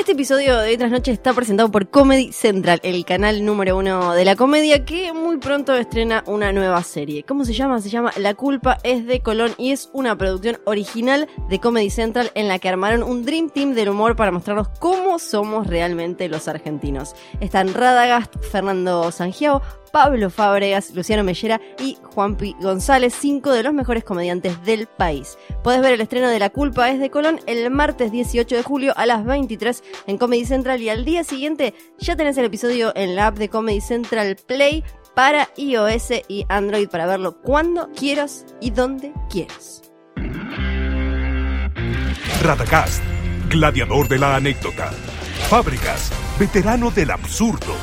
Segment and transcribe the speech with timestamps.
[0.00, 4.24] Este episodio de Otras Noches está presentado por Comedy Central, el canal número uno de
[4.24, 7.22] la comedia, que muy pronto estrena una nueva serie.
[7.22, 7.82] ¿Cómo se llama?
[7.82, 12.32] Se llama La culpa es de Colón y es una producción original de Comedy Central
[12.34, 16.48] en la que armaron un Dream Team del humor para mostrarnos cómo somos realmente los
[16.48, 17.14] argentinos.
[17.40, 19.60] Están Radagast, Fernando Sangiao,
[19.92, 25.36] Pablo Fábregas, Luciano Mellera y Juanpi González, cinco de los mejores comediantes del país.
[25.62, 28.92] Podés ver el estreno de La culpa es de Colón el martes 18 de julio
[28.96, 33.16] a las 23 en Comedy Central y al día siguiente ya tenés el episodio en
[33.16, 34.84] la app de Comedy Central Play
[35.14, 39.82] para iOS y Android para verlo cuando quieras y donde quieras.
[42.42, 43.02] Radagast,
[43.48, 44.90] gladiador de la anécdota.
[45.48, 47.74] Fábricas, veterano del absurdo.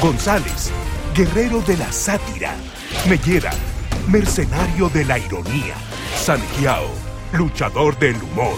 [0.00, 0.72] González,
[1.14, 2.54] guerrero de la sátira.
[3.08, 3.52] Mellera,
[4.08, 5.74] mercenario de la ironía.
[6.16, 6.88] Sanjiao,
[7.32, 8.56] luchador del humor.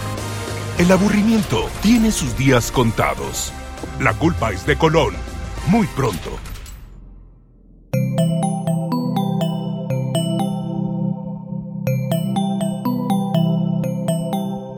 [0.79, 3.53] El aburrimiento tiene sus días contados.
[3.99, 5.13] La culpa es de Colón.
[5.67, 6.31] Muy pronto.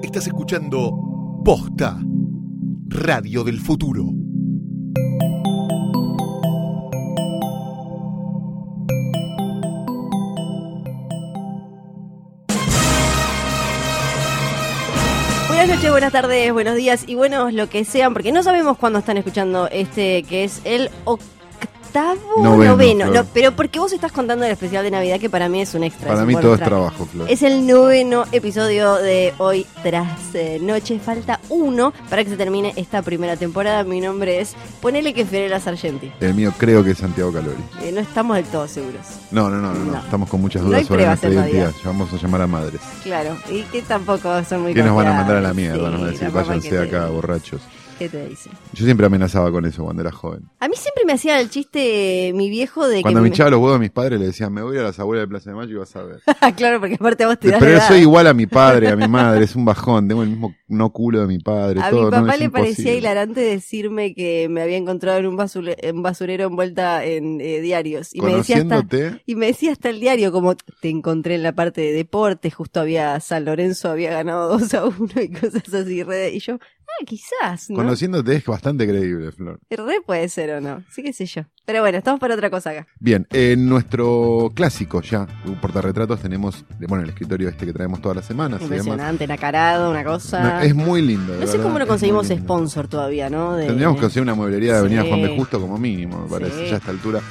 [0.03, 0.91] Estás escuchando
[1.45, 1.97] Posta,
[2.87, 4.18] Radio del Futuro.
[15.69, 19.17] Noches, buenas tardes, buenos días y buenos lo que sean, porque no sabemos cuándo están
[19.17, 21.38] escuchando este que es el octavo
[21.93, 23.05] Noveno, noveno.
[23.07, 25.83] No, pero porque vos estás contando el especial de Navidad que para mí es un
[25.83, 26.07] extra.
[26.07, 27.29] Para mí todo es trabajo, Flor.
[27.29, 30.99] Es el noveno episodio de hoy tras eh, noche.
[30.99, 33.83] Falta uno para que se termine esta primera temporada.
[33.83, 36.11] Mi nombre es Ponele que Fiorella Sargenti.
[36.19, 37.63] El mío creo que es Santiago Calori.
[37.81, 39.01] Eh, no estamos del todo seguros.
[39.31, 39.97] No, no, no, no, no.
[39.99, 41.71] Estamos con muchas dudas sobre nuestra identidad.
[41.83, 42.81] Vamos a llamar a madres.
[43.03, 45.99] Claro, y que tampoco son muy Que nos van a mandar a la mierda, nos
[45.99, 47.61] van a Sí, decir, váyanse de acá, borrachos.
[47.99, 48.49] ¿Qué te dice?
[48.73, 50.43] Yo siempre amenazaba con eso cuando era joven.
[50.59, 53.23] A mí siempre me hacía el chiste mi viejo de Cuando que...
[53.23, 55.23] me hinchaba los huevos a mis padres le decían, me voy a a las abuelas
[55.23, 56.21] de Plaza de Mayo y vas a ver.
[56.55, 58.95] claro, porque aparte vos te das Pero de yo soy igual a mi padre, a
[58.95, 62.05] mi madre, es un bajón, tengo el mismo no culo de mi padre, A todo.
[62.05, 66.45] mi papá le parecía hilarante decirme que me había encontrado en un, basule- en basurero
[66.45, 68.15] envuelta en eh, diarios.
[68.15, 68.85] Y me decía hasta,
[69.25, 72.79] y me decía hasta el diario, como te encontré en la parte de deportes, justo
[72.79, 75.99] había San Lorenzo, había ganado 2 a 1 y cosas así.
[76.33, 76.59] Y yo,
[77.01, 77.75] ah, quizás, ¿no?
[77.77, 79.59] conociénute es bastante creíble, Flor.
[79.69, 81.43] Re puede ser o no, sí qué sé yo.
[81.65, 82.87] Pero bueno, estamos para otra cosa acá.
[82.99, 88.15] Bien, en nuestro clásico ya, un portarretratos, tenemos, bueno, el escritorio este que traemos todas
[88.17, 88.61] las semanas.
[88.61, 90.41] Impresionante, nacarado, una cosa.
[90.41, 91.33] No, es muy lindo.
[91.35, 93.55] No sé verdad, cómo no conseguimos sponsor todavía, ¿no?
[93.55, 95.07] De- Tendríamos que conseguir una mueblería de Avenida Sí.
[95.09, 95.35] Juan B.
[95.37, 96.67] Justo como mínimo, me parece, Sí.
[96.69, 97.21] ya a esta altura.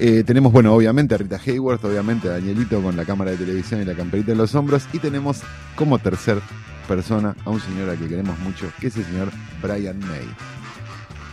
[0.00, 3.82] Eh, tenemos, bueno, obviamente a Rita Hayworth, obviamente a Danielito con la cámara de televisión
[3.82, 4.84] y la camperita en los hombros.
[4.92, 5.40] Y tenemos
[5.74, 6.38] como tercer
[6.88, 9.30] persona a un señor al que queremos mucho, que es el señor
[9.62, 10.26] Brian May.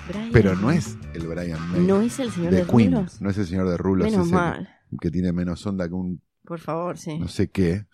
[0.10, 0.30] Brian.
[0.32, 3.22] Pero no es el Brian May No es el señor de de, Queen, Rulos.
[3.22, 4.70] no es el señor de Rulos, Menos mal.
[5.02, 7.18] que tiene menos onda que un Por favor, sí.
[7.18, 7.88] no sé qué,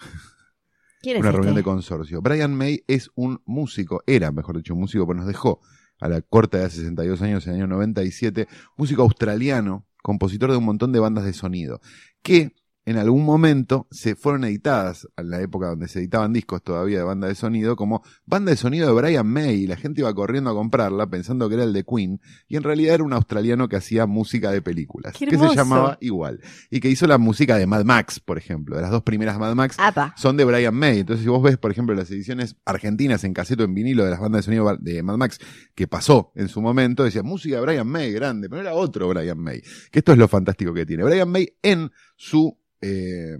[1.02, 1.70] ¿Quién es una reunión de este?
[1.72, 2.22] consorcio.
[2.22, 5.62] Brian May es un músico, era mejor dicho, un músico, pues nos dejó
[6.00, 10.66] a la corta de 62 años, en el año 97, músico australiano, compositor de un
[10.66, 11.80] montón de bandas de sonido,
[12.24, 12.54] que
[12.86, 17.04] en algún momento se fueron editadas, en la época donde se editaban discos todavía de
[17.04, 20.50] banda de sonido, como banda de sonido de Brian May, y la gente iba corriendo
[20.50, 23.76] a comprarla pensando que era el de Queen, y en realidad era un australiano que
[23.76, 27.68] hacía música de películas, ¡Qué que se llamaba igual, y que hizo la música de
[27.68, 30.14] Mad Max, por ejemplo, de las dos primeras Mad Max, Apa.
[30.18, 31.00] son de Brian May.
[31.00, 34.20] Entonces, si vos ves, por ejemplo, las ediciones argentinas en caseto en vinilo de las
[34.20, 35.40] bandas de sonido de Mad Max,
[35.76, 39.38] que pasó en su momento, decía música de Brian May, grande, pero era otro Brian
[39.38, 39.62] May.
[39.92, 41.04] Que esto es lo fantástico que tiene.
[41.04, 41.92] Brian May en
[42.22, 43.38] su, eh,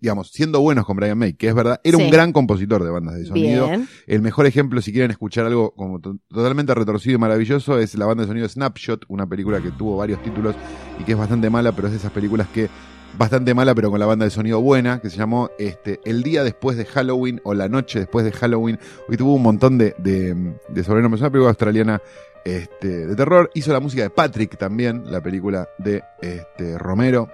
[0.00, 2.02] digamos, siendo buenos con Brian May, que es verdad, era Sí.
[2.04, 3.68] un gran compositor de bandas de sonido.
[3.68, 3.88] Bien.
[4.08, 8.06] El mejor ejemplo, si quieren escuchar algo como to- totalmente retorcido y maravilloso, es la
[8.06, 10.56] banda de sonido Snapshot, una película que tuvo varios títulos
[10.98, 12.68] y que es bastante mala, pero es de esas películas que
[13.16, 16.42] bastante mala, pero con la banda de sonido buena, que se llamó este, El día
[16.44, 18.78] después de Halloween o La noche después de Halloween.
[19.08, 21.20] Hoy tuvo un montón de, de, de sobrenombres.
[21.20, 22.02] Es una película australiana
[22.44, 23.50] este, de terror.
[23.54, 27.28] Hizo la música de Patrick también, la película de este, Romero.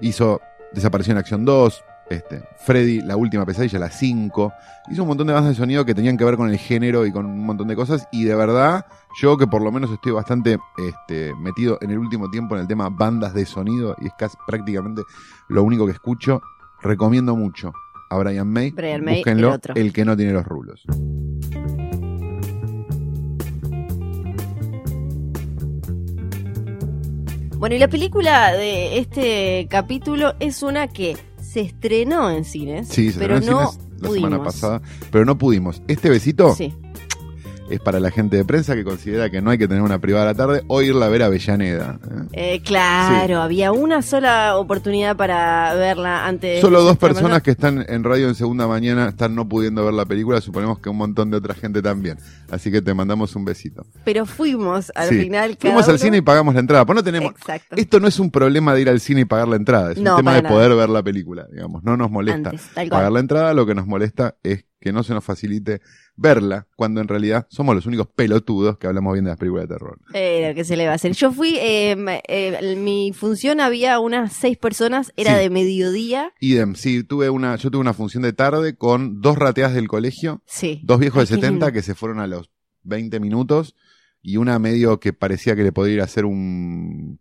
[0.00, 0.40] Hizo
[0.72, 1.84] Desaparición en Acción 2.
[2.10, 4.52] Este, Freddy, la última pesadilla, la 5.
[4.90, 7.12] Hizo un montón de bandas de sonido que tenían que ver con el género y
[7.12, 8.06] con un montón de cosas.
[8.12, 8.84] Y de verdad,
[9.20, 12.68] yo que por lo menos estoy bastante este, metido en el último tiempo en el
[12.68, 15.02] tema bandas de sonido, y es casi prácticamente
[15.48, 16.42] lo único que escucho,
[16.82, 17.72] recomiendo mucho
[18.10, 18.72] a Brian May.
[18.72, 19.74] Brian May, Búsquenlo, el otro.
[19.74, 20.84] el que no tiene los rulos.
[27.62, 33.12] Bueno, y la película de este capítulo es una que se estrenó en cines, Sí,
[33.12, 34.30] se pero estrenó en no cines la pudimos.
[34.30, 34.82] semana pasada,
[35.12, 35.80] pero no pudimos.
[35.86, 36.74] Este besito Sí.
[37.72, 40.24] Es para la gente de prensa que considera que no hay que tener una privada
[40.24, 41.98] a la tarde o irla a ver a Avellaneda.
[42.32, 42.54] ¿eh?
[42.54, 46.60] Eh, claro, había una sola oportunidad para verla antes.
[46.60, 50.04] Solo dos personas que están en radio en segunda mañana están no pudiendo ver la
[50.04, 52.18] película, suponemos que un montón de otra gente también.
[52.50, 53.86] Así que te mandamos un besito.
[54.04, 55.20] Pero fuimos al Sí.
[55.20, 55.56] final.
[55.56, 56.84] cada Fuimos al cine y pagamos la entrada.
[56.84, 57.30] Pues no tenemos.
[57.32, 57.76] Exacto.
[57.76, 60.04] Esto no es un problema de ir al cine y pagar la entrada, es un
[60.04, 60.54] No, tema para de nada.
[60.54, 61.82] poder ver la película, digamos.
[61.84, 65.14] No nos molesta Antes, pagar la entrada, lo que nos molesta es que no se
[65.14, 65.80] nos facilite
[66.16, 69.74] verla, cuando en realidad somos los únicos pelotudos que hablamos bien de las películas de
[69.74, 69.98] terror.
[70.12, 71.12] Eh, que se le va a hacer.
[71.12, 71.96] Yo fui, eh,
[72.28, 75.42] eh, en mi función había unas seis personas, era Sí.
[75.42, 76.32] de mediodía.
[76.40, 80.42] Idem, sí, tuve una, yo tuve una función de tarde con dos rateas del colegio,
[80.46, 80.80] Sí.
[80.84, 81.72] dos viejos de qué 70 lindo.
[81.72, 82.50] que se fueron a los
[82.82, 83.76] 20 minutos
[84.20, 87.20] y una medio que parecía que le podía ir a hacer un,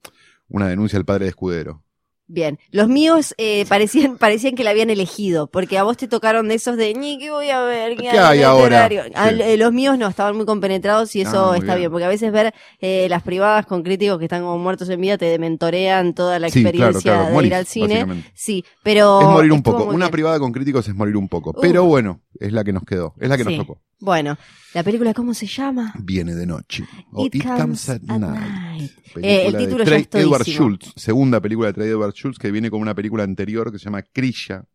[0.49, 1.83] una denuncia al padre de Escudero.
[2.33, 2.59] Bien.
[2.71, 6.55] Los míos eh, parecían, parecían que la habían elegido, porque a vos te tocaron de
[6.55, 7.97] esos de, ni, ¿qué voy a ver?
[7.97, 8.87] ¿Qué hay ahora?
[8.87, 9.03] literario?".
[9.15, 9.41] Ah, Sí.
[9.41, 11.79] eh, los míos no, estaban muy compenetrados y eso Ah, está bien.
[11.79, 11.91] bien.
[11.91, 15.17] porque a veces ver eh, las privadas con críticos que están como muertos en vida
[15.17, 18.23] te dementorean toda la Sí, experiencia claro, de ir al cine.
[18.33, 19.19] Sí, pero...
[19.19, 19.83] es morir un poco.
[19.85, 20.11] Una bien.
[20.11, 21.51] privada con críticos es morir un poco.
[21.53, 23.57] Pero bueno, es la que nos quedó, es la que Sí.
[23.57, 23.81] nos tocó.
[24.01, 24.35] Bueno,
[24.73, 25.93] ¿la película cómo se llama?
[25.99, 26.83] Viene de noche.
[27.11, 28.91] O It Comes at Night.
[29.21, 30.35] Eh, el de título Trey todísimo.
[30.35, 33.77] Edward Schultz, segunda película de Trey Edward Schultz, que viene con una película anterior que
[33.77, 34.65] se llama Krisha,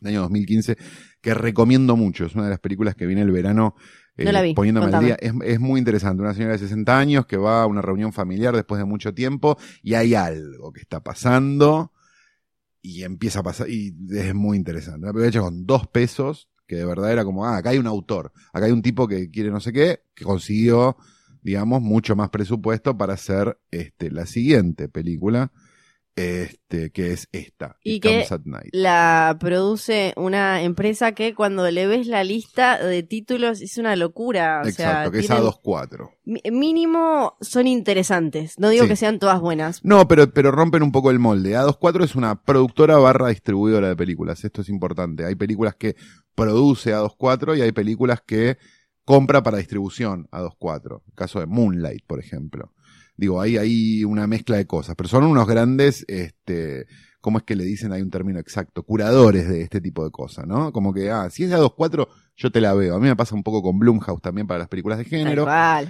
[0.00, 0.76] del año 2015,
[1.20, 2.26] que recomiendo mucho.
[2.26, 3.74] Es una de las películas que viene el verano
[4.18, 5.16] eh, No la vi, poniéndome al día.
[5.18, 6.22] Es, es muy interesante.
[6.22, 9.56] Una señora de 60 años que va a una reunión familiar después de mucho tiempo
[9.82, 11.92] y hay algo que está pasando
[12.82, 15.00] y empieza a pasar y es muy interesante.
[15.06, 17.88] Una película hecha con dos pesos, que de verdad era como, ah, acá hay un
[17.88, 20.96] autor, acá hay un tipo que quiere no sé qué, que consiguió,
[21.42, 25.50] digamos, mucho más presupuesto para hacer este, la siguiente película,
[26.16, 28.70] este, que es esta, Y It que Comes at Night.
[28.72, 34.62] La produce una empresa que cuando le ves la lista de títulos es una locura.
[34.64, 36.10] O Exacto, sea, que es tienen- A24.
[36.24, 38.58] mi- Mínimo son interesantes.
[38.58, 38.90] No digo Sí.
[38.90, 39.84] que sean todas buenas.
[39.84, 41.56] No, pero, pero rompen un poco el molde.
[41.56, 44.44] A24 es una productora barra distribuidora de películas.
[44.44, 45.24] Esto es importante.
[45.24, 45.94] Hay películas que
[46.38, 48.58] produce A24 y hay películas que
[49.04, 51.02] compra para distribución A24.
[51.06, 52.72] El caso de Moonlight, por ejemplo.
[53.16, 54.94] Digo, hay ahí una mezcla de cosas.
[54.94, 56.86] Pero son unos grandes, este,
[57.20, 57.92] ¿cómo es que le dicen?
[57.92, 58.84] Hay un término exacto.
[58.84, 60.72] Curadores de este tipo de cosas, ¿no?
[60.72, 62.06] Como que, ah, si es de A24,
[62.36, 62.94] yo te la veo.
[62.94, 65.44] A mí me pasa un poco con Blumhouse también para las películas de género.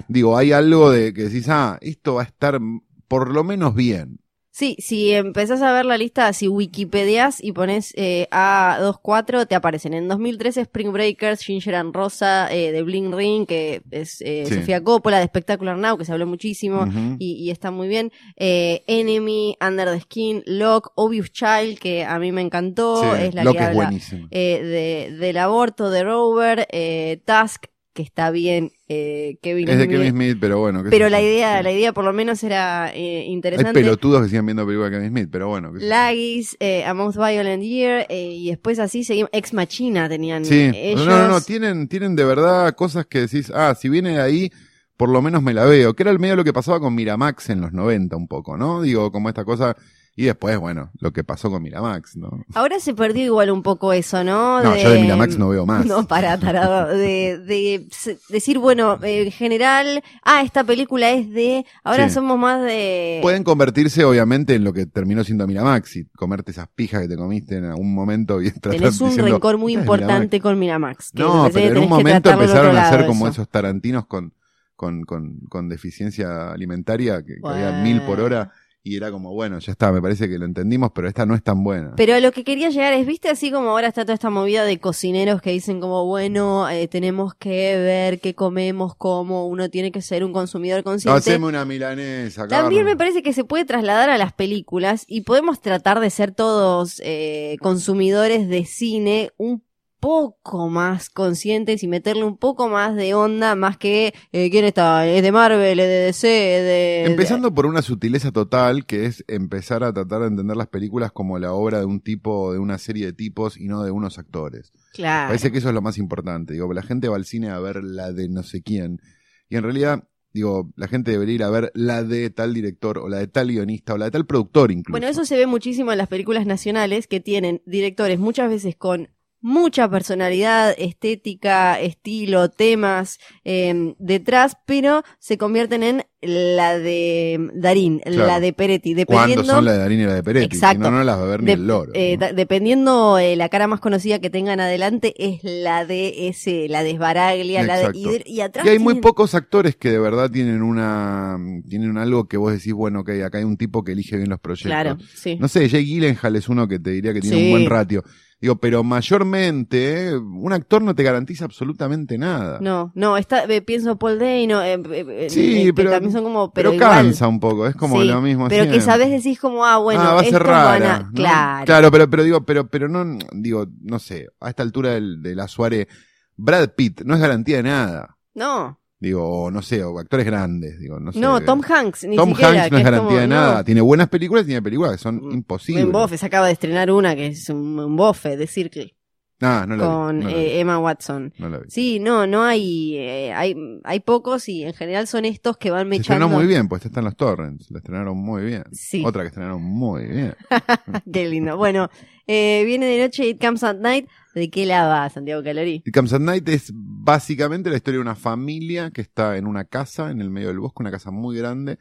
[0.08, 2.58] Digo, hay algo de que decís, ah, esto va a estar
[3.06, 4.20] por lo menos bien.
[4.58, 9.94] Sí, si empezás a ver la lista, si wikipedias y pones eh, A24, te aparecen.
[9.94, 14.56] En 2013 Spring Breakers, Ginger and Rosa, eh, de Bling Ring, que es eh, Sí.
[14.56, 16.88] Sofía Coppola, de Spectacular Now, que se habló muchísimo.
[17.20, 18.10] Y, y está muy bien.
[18.34, 23.34] Eh, Enemy, Under the Skin, Locke, Obvious Child, que a mí me encantó, Sí, es
[23.36, 23.92] la lo que es habla
[24.32, 27.66] eh, de, del aborto de Rover, eh, Task,
[27.98, 29.96] que está bien, eh, Kevin Es de Smith.
[29.96, 30.84] Kevin Smith, pero bueno.
[30.84, 33.72] qué Pero sé la idea, la idea por lo menos era eh, Hay interesante.
[33.72, 35.72] pelotudos que siguen viendo películas de Kevin Smith, pero bueno.
[35.72, 35.90] qué sé yo.
[35.90, 39.30] Lagis, eh, A Most Violent Year, eh, y después así seguimos.
[39.32, 41.04] Ex Machina tenían Sí, ellos.
[41.04, 44.52] no, no, no, tienen, tienen de verdad cosas que decís, ah, si viene de ahí,
[44.96, 45.94] por lo menos me la veo.
[45.94, 48.80] Que era el medio lo que pasaba con Miramax en los 90 un poco, ¿no?
[48.80, 49.76] Digo, como esta cosa.
[50.20, 52.44] Y después, bueno, lo que pasó con Miramax, ¿no?
[52.54, 54.60] Ahora se perdió igual un poco eso, ¿no?
[54.64, 55.86] No, yo de Miramax no veo más.
[55.86, 56.88] No, para, tarado.
[56.88, 57.86] De, de
[58.28, 61.64] decir, bueno, eh, en general, ah, esta película es de.
[61.84, 62.16] Ahora Sí.
[62.16, 63.20] somos más de.
[63.22, 67.16] Pueden convertirse, obviamente, en lo que terminó siendo Miramax y comerte esas pijas que te
[67.16, 70.58] comiste en algún momento y tratar Tenés un diciendo, rencor muy "Esta es importante con
[70.58, 71.12] Miramax.
[71.12, 73.34] que No, pero en un momento empezaron a hacer como eso.
[73.34, 74.34] esos tarantinos con,
[74.74, 77.82] con, con, con deficiencia alimentaria, que, que había Bueno.
[77.84, 78.50] mil por hora,
[78.82, 81.42] y era como, bueno, ya está, me parece que lo entendimos, pero esta no es
[81.42, 81.92] tan buena.
[81.96, 84.64] Pero a lo que quería llegar es, viste, así como ahora está toda esta movida
[84.64, 89.92] de cocineros que dicen como, bueno, eh, tenemos que ver qué comemos, cómo uno tiene
[89.92, 91.18] que ser un consumidor consciente.
[91.18, 92.92] Haceme una milanesa, También Carlos.
[92.92, 97.02] me parece que se puede trasladar a las películas y podemos tratar de ser todos
[97.04, 99.67] eh, consumidores de cine un
[100.00, 105.06] poco más conscientes y meterle un poco más de onda, más que eh, quién está,
[105.06, 107.04] es de Marvel, es de DC, de...
[107.04, 111.38] Empezando por una sutileza total, que es empezar a tratar de entender las películas como
[111.38, 114.72] la obra de un tipo, de una serie de tipos y no de unos actores.
[114.94, 115.28] Claro.
[115.28, 116.54] Parece que eso es lo más importante.
[116.54, 119.00] Digo, la gente va al cine a ver la de no sé quién.
[119.48, 123.08] Y en realidad, digo, la gente debería ir a ver la de tal director, o
[123.08, 124.92] la de tal guionista, o la de tal productor incluso.
[124.92, 129.08] Bueno, eso se ve muchísimo en las películas nacionales que tienen directores muchas veces con
[129.40, 138.26] mucha personalidad, estética, estilo, temas eh, detrás, pero se convierten en la de Darín, Claro.
[138.26, 139.04] la de Peretti, ¿Cuándo
[139.36, 140.56] dependiendo son la de Darín y la de Peretti?
[140.56, 140.84] Exacto.
[140.84, 141.92] Si no, no las va a ver ni de- el loro.
[141.94, 146.82] eh, dependiendo eh, la cara más conocida que tengan adelante es la de ese, la
[146.82, 150.00] de Esbaraglia, la de, y, de- y atrás Y hay muy pocos actores que de
[150.00, 153.92] verdad tienen una tienen algo que vos decís, bueno, ok, acá hay un tipo que
[153.92, 154.68] elige bien los proyectos.
[154.70, 155.36] Claro, sí.
[155.38, 157.44] No sé, Jay Gyllenhaal es uno que te diría que tiene Sí.
[157.44, 158.02] un buen ratio.
[158.40, 162.58] Digo, pero mayormente, eh, un actor no te garantiza absolutamente nada.
[162.60, 166.22] No, no, está, eh, pienso Paul Dano, eh, eh, eh, Sí, que pero- también son
[166.22, 167.04] como, pero, pero igual.
[167.06, 168.80] cansa un poco, es como Sí, lo mismo Pero que siempre.
[168.92, 170.94] sabes decís como, ah, bueno, ah, va a ser van rara.
[170.94, 171.12] a- ¿no?
[171.12, 171.64] Claro.
[171.66, 175.34] Claro, pero, pero digo, pero, pero no, digo, no sé, a esta altura del, de
[175.34, 175.88] la Suárez,
[176.36, 178.16] Brad Pitt no es garantía de nada.
[178.34, 181.20] No, Digo, o no sé, o actores grandes, digo, no sé.
[181.20, 182.64] no, Tom Hanks, ni Tom siquiera.
[182.64, 183.34] Hanks no que es garantía como, de no.
[183.36, 183.64] nada.
[183.64, 185.84] Tiene buenas películas y tiene películas que son Mm, imposibles.
[185.84, 188.96] Ben Boff se acaba de estrenar una que es un, un bofe de Circle
[189.40, 191.32] Ah, no la vi, con no la vi, eh, Emma Watson.
[191.38, 191.64] no la vi.
[191.70, 193.54] Sí, no, no hay, eh, hay,
[193.84, 196.24] hay pocos y en general son estos que van Se mechando.
[196.24, 197.70] estrenó muy bien, pues esta está en los torrents.
[197.70, 198.64] La estrenaron muy bien.
[198.72, 199.02] Sí.
[199.06, 200.34] Otra que estrenaron muy bien.
[201.12, 201.56] Qué lindo.
[201.56, 201.88] Bueno,
[202.26, 204.08] eh, viene de noche It Comes at Night.
[204.34, 205.82] ¿De qué la va, Santiago Calori?
[205.84, 209.64] It Comes at Night es básicamente la historia de una familia que está en una
[209.64, 211.78] casa en el medio del bosque, una casa muy grande,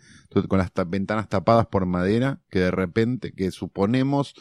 [0.47, 4.33] con las ta- ventanas tapadas por madera, que de repente, que suponemos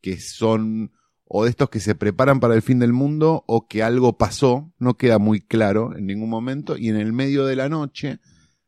[0.00, 0.90] que son
[1.32, 4.72] o de estos que se preparan para el fin del mundo o que algo pasó,
[4.80, 8.18] no queda muy claro en ningún momento, y en el medio de la noche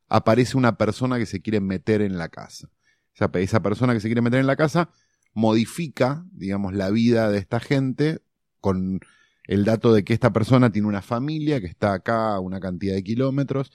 [0.09, 2.69] aparece una persona que se quiere meter en la casa.
[3.17, 4.91] Esa, pe- esa persona que se quiere meter en la casa
[5.35, 8.21] modifica, digamos, la vida de esta gente
[8.61, 9.01] con
[9.49, 12.95] el dato de que esta persona tiene una familia que está acá a una cantidad
[12.95, 13.73] de kilómetros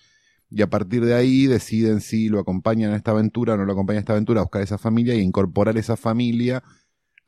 [0.49, 3.73] y a partir de ahí deciden si lo acompañan a esta aventura o no lo
[3.73, 6.63] acompañan a esta aventura a buscar esa familia y incorporar esa familia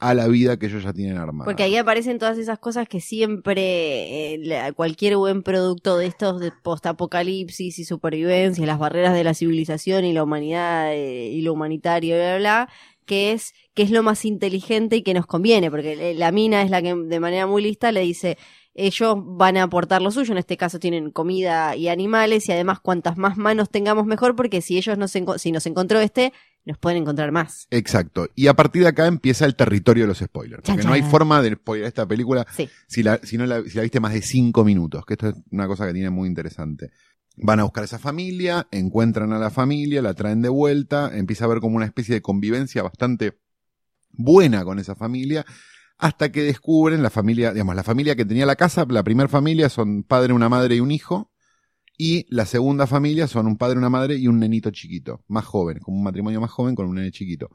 [0.01, 1.45] a la vida que ellos ya tienen armada.
[1.45, 6.39] Porque ahí aparecen todas esas cosas que siempre eh, la- cualquier buen producto de estos
[6.39, 11.53] de postapocalipsis y supervivencia, las barreras de la civilización y la humanidad eh, y lo
[11.53, 12.69] humanitario, bla, bla, bla,
[13.05, 16.61] que es que es lo más inteligente y que nos conviene, porque eh, la mina
[16.61, 18.37] es la que de manera muy lista le dice
[18.75, 22.79] ellos van a aportar lo suyo, en este caso tienen comida y animales y además
[22.79, 26.31] cuantas más manos tengamos mejor porque si ellos nos si nos encontró este,
[26.65, 27.67] nos pueden encontrar más.
[27.71, 28.27] Exacto.
[28.35, 30.63] Y a partir de acá empieza el territorio de los spoilers.
[30.63, 32.69] Porque no hay forma de spoiler esta película Sí.
[32.87, 35.35] si la, si no la, si la viste más de cinco minutos, que esto es
[35.51, 36.91] una cosa que tiene muy interesante.
[37.37, 41.45] Van a buscar a esa familia, encuentran a la familia, la traen de vuelta, empieza
[41.45, 43.39] a haber como una especie de convivencia bastante
[44.11, 45.45] buena con esa familia,
[45.97, 49.69] hasta que descubren la familia, digamos, la familia que tenía la casa, la primera familia
[49.69, 51.28] son padre, una madre y un hijo,
[52.01, 55.79] y la segunda familia son un padre, una madre y un nenito chiquito, más joven,
[55.79, 57.49] como un matrimonio más joven con un nene chiquito.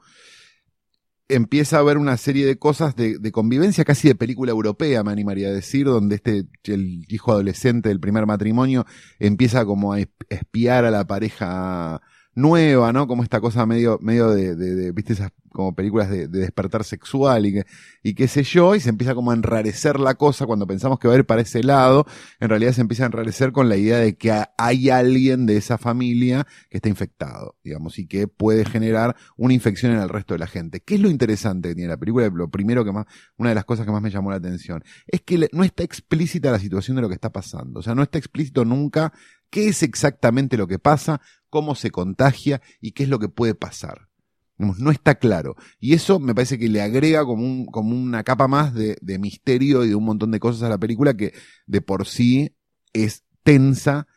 [1.27, 5.11] Empieza a haber una serie de cosas de, de convivencia casi de película europea, me
[5.11, 8.85] animaría a decir, donde este, el hijo adolescente del primer matrimonio
[9.17, 11.99] empieza como a es- espiar a la pareja
[12.35, 13.07] nueva, ¿no?
[13.07, 16.83] Como esta cosa medio, medio de, de, de, viste, esas como películas de, de despertar
[16.83, 17.65] sexual y que,
[18.03, 21.07] y qué sé yo, y se empieza como a enrarecer la cosa cuando pensamos que
[21.07, 22.05] va a ir para ese lado,
[22.41, 25.55] en realidad se empieza a enrarecer con la idea de que ha- hay alguien de
[25.55, 30.33] esa familia que está infectado, digamos, y que puede generar una infección en el resto
[30.33, 30.81] de la gente.
[30.81, 32.27] ¿Qué es lo interesante que tiene la película?
[32.27, 33.05] Lo primero que más,
[33.37, 36.51] una de las cosas que más me llamó la atención, es que no está explícita
[36.51, 37.79] la situación de lo que está pasando.
[37.79, 39.13] O sea, no está explícito nunca
[39.49, 43.55] qué es exactamente lo que pasa, cómo se contagia y qué es lo que puede
[43.55, 44.09] pasar.
[44.57, 45.55] No está claro.
[45.79, 49.83] Y eso me parece que le agrega como, como una capa más de, de misterio
[49.83, 51.33] y de un montón de cosas a la película que
[51.65, 52.55] de por sí
[52.93, 54.07] es tensa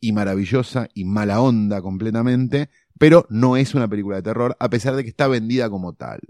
[0.00, 2.68] y maravillosa y mala onda completamente,
[2.98, 6.20] pero no es una película de terror, a pesar de que está vendida como tal.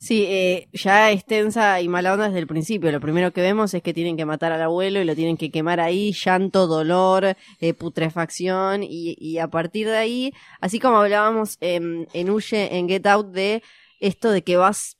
[0.00, 2.92] Sí, eh, ya es tensa y mala onda desde el principio.
[2.92, 5.50] Lo primero que vemos es que tienen que matar al abuelo y lo tienen que
[5.50, 11.56] quemar ahí, llanto, dolor, eh, putrefacción y, y a partir de ahí, así como hablábamos
[11.60, 13.62] em, en Huye, en Get Out, de
[13.98, 14.98] esto de que vas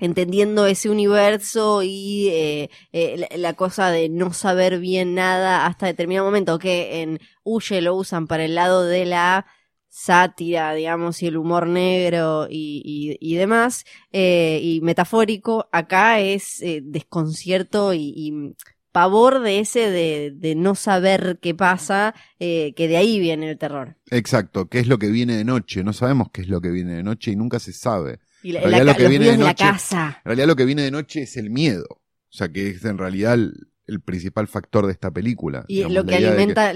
[0.00, 5.86] entendiendo ese universo y eh, eh, la, la cosa de no saber bien nada hasta
[5.86, 9.46] determinado momento, que en Huye lo usan para el lado de la
[9.94, 16.62] sátira, digamos, y el humor negro y, y, y demás, eh, y metafórico, acá es
[16.62, 18.54] eh, desconcierto y, y
[18.90, 23.58] pavor de ese de, de no saber qué pasa, eh, que de ahí viene el
[23.58, 23.98] terror.
[24.10, 25.84] Exacto, qué es lo que viene de noche.
[25.84, 28.20] No sabemos qué es lo que viene de noche y nunca se sabe.
[28.42, 30.22] Y la, En realidad la lo que viene de la casa.
[30.24, 31.86] En realidad lo que viene de noche es el miedo.
[31.90, 35.64] O sea, que es en realidad el, el principal factor de esta película.
[35.68, 36.72] Y Digamos, lo que alimenta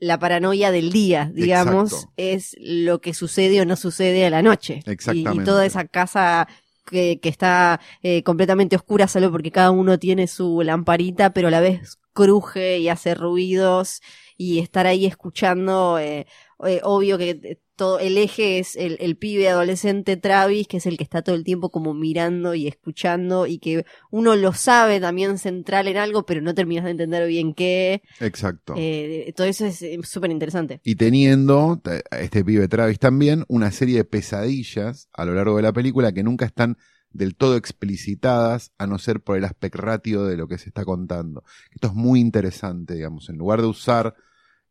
[0.00, 2.12] la paranoia del día, digamos, Exacto.
[2.16, 4.80] es lo que sucede o no sucede a la noche.
[4.84, 5.44] Y- Y, Exactamente.
[5.44, 6.48] toda esa casa
[6.84, 11.50] que, que está eh, completamente oscura solo porque cada uno tiene su lamparita, pero a
[11.50, 14.00] la vez cruje y hace ruidos
[14.38, 16.26] y estar ahí escuchando, eh,
[16.64, 20.96] eh, obvio que todo el eje es el, el pibe adolescente Travis, que es el
[20.96, 25.38] que está todo el tiempo como mirando y escuchando y que uno lo sabe también
[25.38, 28.02] central en algo, pero no terminas de entender bien qué.
[28.20, 28.74] Exacto.
[28.76, 30.80] Eh, todo eso es súper interesante.
[30.82, 31.80] Y teniendo,
[32.10, 36.22] este pibe Travis también, una serie de pesadillas a lo largo de la película que
[36.22, 36.78] nunca están
[37.10, 40.84] del todo explicitadas, a no ser por el aspect ratio de lo que se está
[40.84, 41.44] contando.
[41.70, 44.14] Esto es muy interesante, digamos, en lugar de usar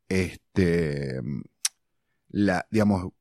[0.08, 1.22] este
[2.36, 3.14] la, digamos,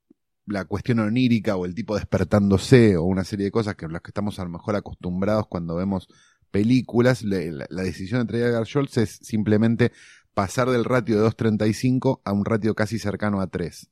[0.44, 4.10] la cuestión onírica o el tipo despertándose o una serie de cosas que las que
[4.10, 6.08] estamos a lo mejor acostumbrados cuando vemos
[6.50, 7.38] películas, la,
[7.82, 9.92] decisión de traer a Schultz es simplemente
[10.34, 13.88] pasar del ratio de 2.35 a un ratio casi cercano a 3.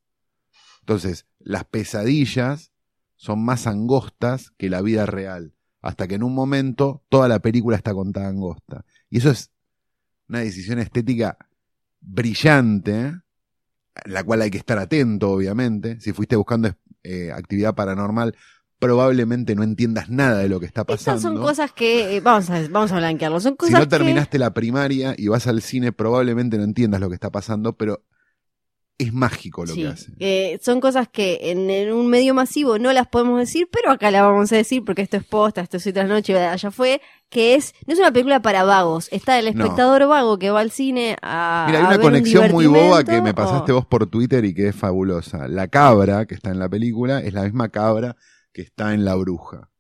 [0.80, 2.72] Entonces, las pesadillas
[3.14, 7.76] son más angostas que la vida real, hasta que en un momento toda la película
[7.76, 8.84] está contada angosta.
[9.08, 9.52] Y eso es
[10.28, 11.38] una decisión estética
[12.00, 13.21] brillante.
[14.04, 16.00] La cual hay que estar atento, obviamente.
[16.00, 18.36] Si fuiste buscando eh, actividad paranormal,
[18.78, 21.16] probablemente no entiendas nada de lo que está pasando.
[21.16, 24.38] Estas son cosas que, eh, vamos a, vamos a blanquearlo, son Si cosas no terminaste
[24.38, 28.02] la primaria y vas al cine, probablemente no entiendas lo que está pasando, pero
[29.02, 30.12] es mágico lo Sí, que hace.
[30.18, 34.10] eh, son cosas que en, en un medio masivo no las podemos decir, pero acá
[34.10, 37.54] las vamos a decir porque esto es posta, esto es otra noche, allá fue, que
[37.54, 39.62] es, no es una película para vagos, está el No.
[39.64, 41.64] espectador vago que va al cine a...
[41.66, 44.06] Mira, hay a una ver un conexión muy boba que me pasaste o- vos por
[44.06, 45.48] Twitter y que es fabulosa.
[45.48, 48.16] La cabra que está en la película es la misma cabra
[48.52, 49.70] que está en La Bruja.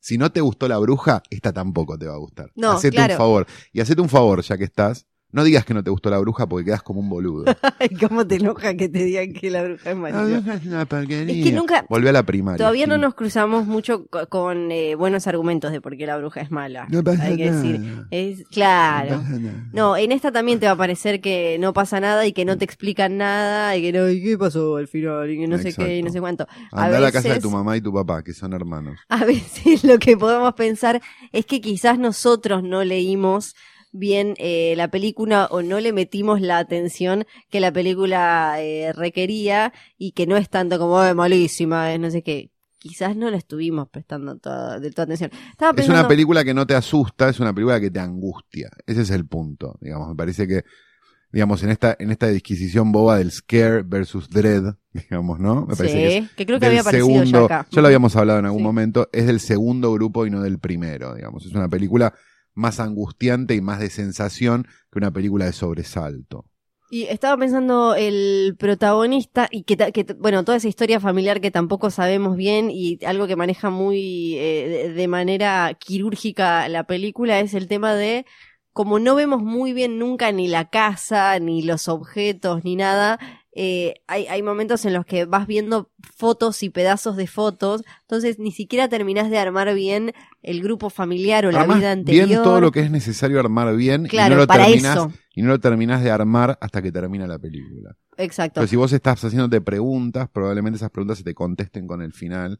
[0.00, 2.50] Si no te gustó La Bruja, esta tampoco te va a gustar.
[2.56, 3.14] No, hacete claro.
[3.14, 3.46] un favor.
[3.72, 5.06] Y hacete un favor, ya que estás.
[5.32, 7.44] No digas que no te gustó La Bruja porque quedas como un boludo.
[7.80, 10.40] Ay, cómo te enoja que te digan que la bruja es La malísima.
[10.40, 11.34] Bruja es una porquería.
[11.38, 12.58] Es que nunca- Volví a la primaria.
[12.58, 16.42] Todavía no nos cruzamos mucho co- con eh, buenos argumentos de por qué la bruja
[16.42, 16.86] es mala.
[16.90, 17.62] No pasa Hay que nada.
[17.62, 18.04] decir.
[18.10, 19.16] Es, claro.
[19.16, 19.64] No pasa nada.
[19.72, 22.58] No, en esta también te va a parecer que no pasa nada y que no
[22.58, 25.30] te explican nada y que no, ¿y qué pasó al final?
[25.30, 26.46] Y que no sé qué y no sé cuánto.
[26.72, 28.98] Anda a la casa de veces- tu mamá y tu papá, que son hermanos.
[29.08, 31.00] A veces lo que podemos pensar
[31.32, 33.54] es que quizás nosotros no leímos
[33.92, 39.72] bien eh, la película o no le metimos la atención que la película eh, requería
[39.98, 42.50] y que no es tanto como "Ay, malísima, es no sé qué.
[42.78, 45.30] Quizás no la estuvimos prestando toda, de toda atención.
[45.50, 48.70] Estaba Es una película que no te asusta, es una película que te angustia.
[48.86, 50.08] Ese es el punto, digamos.
[50.08, 50.64] Me parece que,
[51.30, 55.64] digamos, en esta, en esta disquisición boba del scare versus dread, digamos, ¿no?
[55.66, 57.66] Me parece Sí, que es que creo que había aparecido ya segundo, acá.
[57.70, 58.64] lo habíamos hablado en algún Sí.
[58.64, 61.46] momento, es del segundo grupo y no del primero, digamos.
[61.46, 62.12] Es una película
[62.54, 66.44] más angustiante y más de sensación que una película de sobresalto.
[66.90, 72.36] Y estaba pensando el protagonista y que, bueno, toda esa historia familiar que tampoco sabemos
[72.36, 77.94] bien y algo que maneja muy eh, de manera quirúrgica la película es el tema
[77.94, 78.26] de
[78.74, 83.18] como no vemos muy bien nunca ni la casa, ni los objetos, ni nada,
[83.54, 88.38] eh, hay, hay momentos en los que vas viendo fotos y pedazos de fotos, entonces
[88.38, 92.28] ni siquiera terminás de armar bien el grupo familiar o la vida anterior.
[92.28, 95.12] bien todo lo que es necesario armar bien y no lo para terminás, eso.
[95.34, 97.94] y no lo terminás de armar hasta que termina la película.
[98.16, 98.60] Exacto.
[98.60, 102.58] Pero si vos estás haciéndote preguntas, probablemente esas preguntas se te contesten con el final.